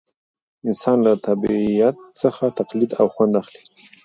[0.67, 3.61] انسان له طبیعت څخه تقلید او خوند اخلي.